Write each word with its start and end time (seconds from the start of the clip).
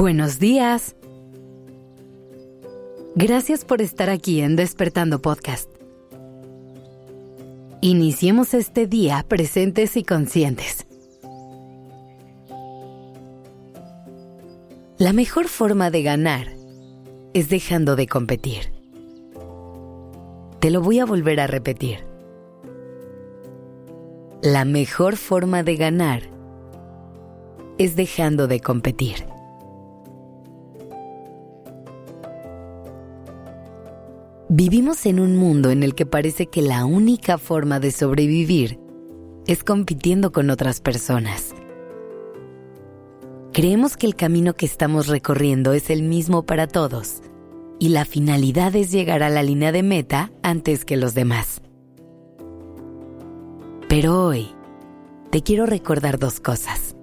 Buenos 0.00 0.38
días. 0.38 0.96
Gracias 3.16 3.66
por 3.66 3.82
estar 3.82 4.08
aquí 4.08 4.40
en 4.40 4.56
Despertando 4.56 5.20
Podcast. 5.20 5.68
Iniciemos 7.82 8.54
este 8.54 8.86
día 8.86 9.22
presentes 9.28 9.98
y 9.98 10.02
conscientes. 10.02 10.86
La 14.96 15.12
mejor 15.12 15.48
forma 15.48 15.90
de 15.90 16.02
ganar 16.02 16.46
es 17.34 17.50
dejando 17.50 17.94
de 17.94 18.06
competir. 18.06 18.72
Te 20.60 20.70
lo 20.70 20.80
voy 20.80 21.00
a 21.00 21.04
volver 21.04 21.40
a 21.40 21.46
repetir. 21.46 22.06
La 24.40 24.64
mejor 24.64 25.18
forma 25.18 25.62
de 25.62 25.76
ganar 25.76 26.22
es 27.76 27.96
dejando 27.96 28.48
de 28.48 28.60
competir. 28.60 29.29
Vivimos 34.52 35.06
en 35.06 35.20
un 35.20 35.36
mundo 35.36 35.70
en 35.70 35.84
el 35.84 35.94
que 35.94 36.06
parece 36.06 36.48
que 36.48 36.60
la 36.60 36.84
única 36.84 37.38
forma 37.38 37.78
de 37.78 37.92
sobrevivir 37.92 38.80
es 39.46 39.62
compitiendo 39.62 40.32
con 40.32 40.50
otras 40.50 40.80
personas. 40.80 41.54
Creemos 43.52 43.96
que 43.96 44.08
el 44.08 44.16
camino 44.16 44.54
que 44.54 44.66
estamos 44.66 45.06
recorriendo 45.06 45.72
es 45.72 45.88
el 45.88 46.02
mismo 46.02 46.46
para 46.46 46.66
todos 46.66 47.22
y 47.78 47.90
la 47.90 48.04
finalidad 48.04 48.74
es 48.74 48.90
llegar 48.90 49.22
a 49.22 49.28
la 49.28 49.44
línea 49.44 49.70
de 49.70 49.84
meta 49.84 50.32
antes 50.42 50.84
que 50.84 50.96
los 50.96 51.14
demás. 51.14 51.62
Pero 53.88 54.26
hoy 54.26 54.48
te 55.30 55.44
quiero 55.44 55.64
recordar 55.64 56.18
dos 56.18 56.40
cosas. 56.40 56.96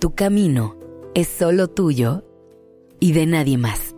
Tu 0.00 0.12
camino 0.16 0.76
es 1.14 1.28
solo 1.28 1.68
tuyo 1.68 2.24
y 2.98 3.12
de 3.12 3.26
nadie 3.26 3.58
más. 3.58 3.93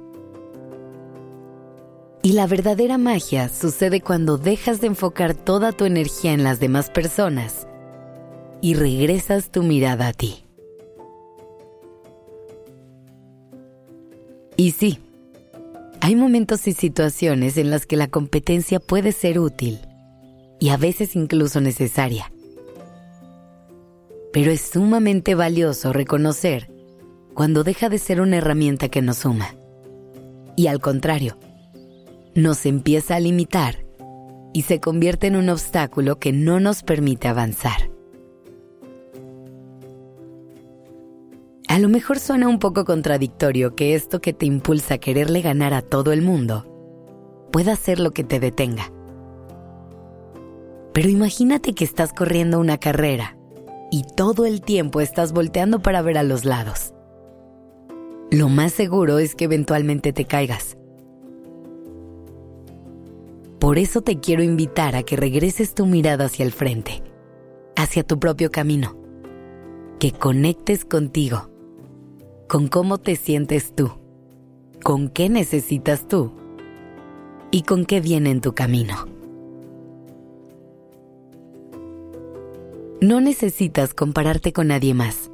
Y 2.27 2.33
la 2.33 2.49
verdadera 2.49 2.99
magia 2.99 3.49
sucede 3.49 4.01
cuando 4.01 4.37
dejas 4.37 4.81
de 4.81 4.89
enfocar 4.89 5.33
toda 5.33 5.71
tu 5.71 5.85
energía 5.85 6.33
en 6.33 6.43
las 6.43 6.59
demás 6.59 6.91
personas 6.91 7.69
y 8.61 8.75
regresas 8.75 9.53
tu 9.53 9.63
mirada 9.63 10.09
a 10.09 10.13
ti. 10.13 10.43
Y 14.57 14.73
sí, 14.73 14.99
hay 16.01 16.17
momentos 16.17 16.67
y 16.67 16.73
situaciones 16.73 17.59
en 17.59 17.71
las 17.71 17.87
que 17.87 17.95
la 17.95 18.09
competencia 18.09 18.81
puede 18.81 19.13
ser 19.13 19.39
útil 19.39 19.79
y 20.59 20.71
a 20.71 20.77
veces 20.77 21.15
incluso 21.15 21.61
necesaria. 21.61 22.33
Pero 24.33 24.51
es 24.51 24.63
sumamente 24.63 25.37
valioso 25.37 25.93
reconocer 25.93 26.73
cuando 27.35 27.63
deja 27.63 27.89
de 27.89 27.99
ser 27.99 28.21
una 28.21 28.39
herramienta 28.39 28.89
que 28.89 29.01
nos 29.01 29.19
suma. 29.19 29.55
Y 30.57 30.67
al 30.67 30.81
contrario, 30.81 31.39
nos 32.37 32.67
empieza 32.67 33.17
a 33.17 33.21
limitar 33.21 33.87
y 34.53 34.63
se 34.63 34.79
convierte 34.79 35.27
en 35.27 35.37
un 35.37 35.49
obstáculo 35.49 36.19
que 36.19 36.33
no 36.33 36.61
nos 36.61 36.83
permite 36.83 37.29
avanzar. 37.29 37.91
A 41.67 41.79
lo 41.79 41.89
mejor 41.89 42.19
suena 42.19 42.47
un 42.49 42.59
poco 42.59 42.85
contradictorio 42.85 43.75
que 43.75 43.95
esto 43.95 44.21
que 44.21 44.35
te 44.35 44.45
impulsa 44.45 44.95
a 44.95 44.99
quererle 44.99 45.41
ganar 45.41 45.73
a 45.73 45.83
todo 45.83 46.13
el 46.13 46.23
mundo 46.23 46.67
pueda 47.53 47.75
ser 47.75 48.01
lo 48.01 48.13
que 48.13 48.23
te 48.23 48.39
detenga. 48.39 48.93
Pero 50.93 51.09
imagínate 51.09 51.75
que 51.75 51.85
estás 51.85 52.13
corriendo 52.13 52.61
una 52.61 52.79
carrera 52.79 53.37
y 53.91 54.05
todo 54.15 54.45
el 54.45 54.61
tiempo 54.61 55.01
estás 55.01 55.33
volteando 55.33 55.81
para 55.81 56.03
ver 56.03 56.19
a 56.19 56.23
los 56.23 56.45
lados. 56.45 56.93
Lo 58.31 58.49
más 58.51 58.73
seguro 58.73 59.19
es 59.19 59.35
que 59.35 59.45
eventualmente 59.45 60.13
te 60.13 60.27
caigas 60.27 60.76
por 63.67 63.79
eso 63.79 64.01
te 64.01 64.21
quiero 64.21 64.45
invitar 64.45 64.95
a 64.95 65.03
que 65.03 65.17
regreses 65.17 65.75
tu 65.75 65.87
mirada 65.87 66.27
hacia 66.27 66.45
el 66.45 66.53
frente, 66.53 67.03
hacia 67.75 68.05
tu 68.05 68.21
propio 68.21 68.53
camino, 68.53 68.97
que 69.99 70.13
conectes 70.13 70.85
contigo, 70.85 71.51
con 72.47 72.69
cómo 72.69 72.99
te 72.99 73.17
sientes 73.17 73.75
tú, 73.75 73.91
con 74.85 75.09
qué 75.09 75.29
necesitas 75.29 76.07
tú 76.07 76.33
y 77.51 77.63
con 77.63 77.87
qué 77.87 78.01
viene 78.01 78.31
en 78.31 78.41
tu 78.41 78.55
camino. 78.55 79.05
No 83.01 83.21
necesitas 83.21 83.95
compararte 83.95 84.53
con 84.53 84.69
nadie 84.69 84.95
más. 84.95 85.33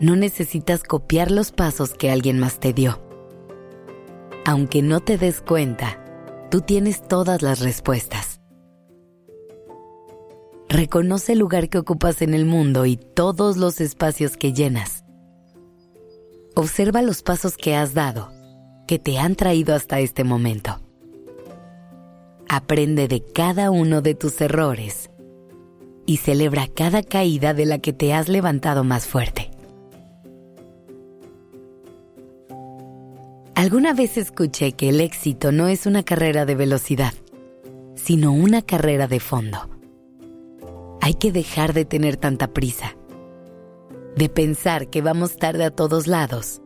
No 0.00 0.16
necesitas 0.16 0.82
copiar 0.82 1.30
los 1.30 1.52
pasos 1.52 1.94
que 1.94 2.10
alguien 2.10 2.40
más 2.40 2.58
te 2.58 2.72
dio. 2.72 2.98
Aunque 4.44 4.82
no 4.82 4.98
te 4.98 5.18
des 5.18 5.40
cuenta, 5.40 6.02
Tú 6.56 6.62
tienes 6.62 7.06
todas 7.06 7.42
las 7.42 7.60
respuestas. 7.60 8.40
Reconoce 10.70 11.34
el 11.34 11.38
lugar 11.40 11.68
que 11.68 11.76
ocupas 11.76 12.22
en 12.22 12.32
el 12.32 12.46
mundo 12.46 12.86
y 12.86 12.96
todos 12.96 13.58
los 13.58 13.78
espacios 13.82 14.38
que 14.38 14.54
llenas. 14.54 15.04
Observa 16.54 17.02
los 17.02 17.22
pasos 17.22 17.58
que 17.58 17.76
has 17.76 17.92
dado, 17.92 18.32
que 18.88 18.98
te 18.98 19.18
han 19.18 19.34
traído 19.34 19.74
hasta 19.74 20.00
este 20.00 20.24
momento. 20.24 20.80
Aprende 22.48 23.06
de 23.06 23.22
cada 23.22 23.70
uno 23.70 24.00
de 24.00 24.14
tus 24.14 24.40
errores 24.40 25.10
y 26.06 26.16
celebra 26.16 26.68
cada 26.68 27.02
caída 27.02 27.52
de 27.52 27.66
la 27.66 27.80
que 27.80 27.92
te 27.92 28.14
has 28.14 28.30
levantado 28.30 28.82
más 28.82 29.06
fuerte. 29.06 29.45
Alguna 33.66 33.94
vez 33.94 34.16
escuché 34.16 34.74
que 34.74 34.90
el 34.90 35.00
éxito 35.00 35.50
no 35.50 35.66
es 35.66 35.86
una 35.86 36.04
carrera 36.04 36.46
de 36.46 36.54
velocidad, 36.54 37.12
sino 37.96 38.32
una 38.32 38.62
carrera 38.62 39.08
de 39.08 39.18
fondo. 39.18 39.58
Hay 41.00 41.14
que 41.14 41.32
dejar 41.32 41.72
de 41.72 41.84
tener 41.84 42.16
tanta 42.16 42.52
prisa, 42.52 42.96
de 44.14 44.28
pensar 44.28 44.88
que 44.88 45.02
vamos 45.02 45.36
tarde 45.36 45.64
a 45.64 45.72
todos 45.72 46.06
lados 46.06 46.62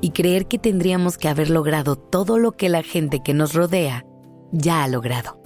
y 0.00 0.10
creer 0.10 0.48
que 0.48 0.58
tendríamos 0.58 1.18
que 1.18 1.28
haber 1.28 1.50
logrado 1.50 1.94
todo 1.94 2.36
lo 2.36 2.50
que 2.50 2.68
la 2.68 2.82
gente 2.82 3.20
que 3.22 3.32
nos 3.32 3.54
rodea 3.54 4.04
ya 4.50 4.82
ha 4.82 4.88
logrado. 4.88 5.40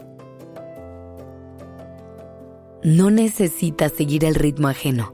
No 2.82 3.10
necesitas 3.10 3.92
seguir 3.92 4.24
el 4.24 4.36
ritmo 4.36 4.68
ajeno. 4.68 5.12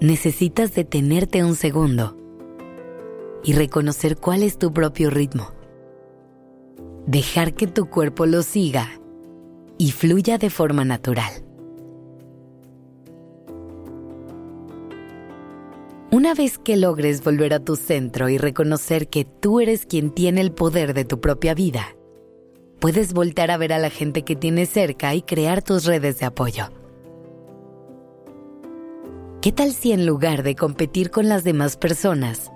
Necesitas 0.00 0.74
detenerte 0.74 1.42
un 1.42 1.56
segundo 1.56 2.18
y 3.44 3.52
reconocer 3.52 4.16
cuál 4.16 4.42
es 4.42 4.58
tu 4.58 4.72
propio 4.72 5.10
ritmo. 5.10 5.52
Dejar 7.06 7.54
que 7.54 7.66
tu 7.66 7.86
cuerpo 7.88 8.26
lo 8.26 8.42
siga 8.42 9.00
y 9.78 9.92
fluya 9.92 10.38
de 10.38 10.50
forma 10.50 10.84
natural. 10.84 11.32
Una 16.10 16.34
vez 16.34 16.58
que 16.58 16.76
logres 16.76 17.22
volver 17.22 17.54
a 17.54 17.60
tu 17.60 17.76
centro 17.76 18.28
y 18.28 18.38
reconocer 18.38 19.08
que 19.08 19.24
tú 19.24 19.60
eres 19.60 19.86
quien 19.86 20.10
tiene 20.10 20.40
el 20.40 20.52
poder 20.52 20.94
de 20.94 21.04
tu 21.04 21.20
propia 21.20 21.54
vida, 21.54 21.94
puedes 22.80 23.12
voltar 23.12 23.50
a 23.50 23.56
ver 23.56 23.72
a 23.72 23.78
la 23.78 23.90
gente 23.90 24.22
que 24.22 24.34
tienes 24.34 24.70
cerca 24.70 25.14
y 25.14 25.22
crear 25.22 25.62
tus 25.62 25.84
redes 25.84 26.18
de 26.18 26.26
apoyo. 26.26 26.70
¿Qué 29.42 29.52
tal 29.52 29.72
si 29.72 29.92
en 29.92 30.06
lugar 30.06 30.42
de 30.42 30.56
competir 30.56 31.10
con 31.10 31.28
las 31.28 31.44
demás 31.44 31.76
personas, 31.76 32.50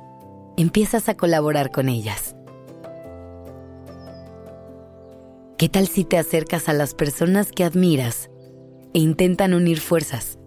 empiezas 0.57 1.09
a 1.09 1.17
colaborar 1.17 1.71
con 1.71 1.89
ellas. 1.89 2.37
¿Qué 5.59 5.69
tal 5.69 5.87
si 5.87 6.05
te 6.05 6.19
acercas 6.19 6.69
a 6.69 6.73
las 6.73 6.95
personas 6.95 7.53
que 7.53 7.65
admiras 7.65 8.31
e 8.95 8.99
intentan 8.99 9.55
unir 9.55 9.81
fuerzas? 9.81 10.39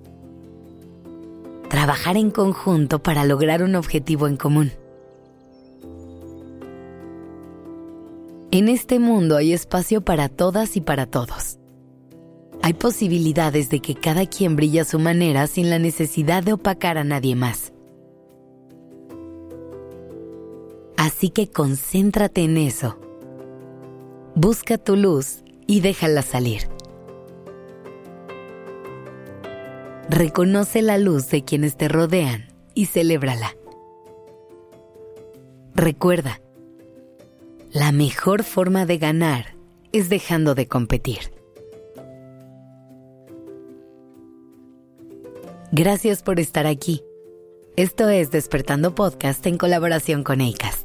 Trabajar 1.69 2.17
en 2.17 2.31
conjunto 2.31 3.01
para 3.01 3.23
lograr 3.23 3.63
un 3.63 3.75
objetivo 3.75 4.27
en 4.27 4.37
común. 4.37 4.71
En 8.51 8.69
este 8.69 8.99
mundo 8.99 9.35
hay 9.35 9.53
espacio 9.53 10.01
para 10.01 10.29
todas 10.29 10.77
y 10.77 10.81
para 10.81 11.05
todos. 11.05 11.59
Hay 12.61 12.73
posibilidades 12.73 13.69
de 13.69 13.79
que 13.79 13.95
cada 13.95 14.25
quien 14.25 14.55
brille 14.55 14.79
a 14.79 14.85
su 14.85 14.97
manera 14.97 15.47
sin 15.47 15.69
la 15.69 15.77
necesidad 15.77 16.41
de 16.43 16.53
opacar 16.53 16.97
a 16.97 17.03
nadie 17.03 17.35
más. 17.35 17.64
Así 21.05 21.29
que 21.29 21.51
concéntrate 21.51 22.41
en 22.41 22.57
eso. 22.57 22.97
Busca 24.33 24.79
tu 24.79 24.95
luz 24.95 25.43
y 25.67 25.81
déjala 25.81 26.23
salir. 26.23 26.63
Reconoce 30.09 30.81
la 30.81 30.97
luz 30.97 31.29
de 31.29 31.43
quienes 31.43 31.77
te 31.77 31.89
rodean 31.89 32.47
y 32.73 32.87
celébrala. 32.87 33.55
Recuerda, 35.75 36.41
la 37.71 37.91
mejor 37.91 38.41
forma 38.41 38.87
de 38.87 38.97
ganar 38.97 39.55
es 39.91 40.09
dejando 40.09 40.55
de 40.55 40.67
competir. 40.67 41.19
Gracias 45.71 46.23
por 46.23 46.39
estar 46.39 46.65
aquí 46.65 47.03
Esto 47.75 48.09
es 48.09 48.31
Despertando 48.31 48.95
Podcast 48.95 49.45
en 49.45 49.59
colaboración 49.59 50.23
con 50.23 50.41
ACAST. 50.41 50.84